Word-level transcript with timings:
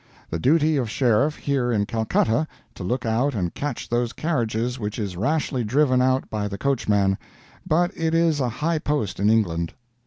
The 0.31 0.39
duty 0.39 0.77
of 0.77 0.89
Sheriff 0.89 1.35
here 1.35 1.71
in 1.71 1.85
Calcutta, 1.85 2.47
to 2.73 2.83
look 2.83 3.05
out 3.05 3.35
and 3.35 3.53
catch 3.53 3.87
those 3.87 4.13
carriages 4.13 4.79
which 4.79 4.97
is 4.97 5.15
rashly 5.15 5.63
driven 5.63 6.01
out 6.01 6.27
by 6.27 6.47
the 6.47 6.57
coachman; 6.57 7.19
but 7.67 7.91
it 7.95 8.15
is 8.15 8.39
a 8.39 8.49
high 8.49 8.79
post 8.79 9.19
in 9.19 9.29
England. 9.29 9.73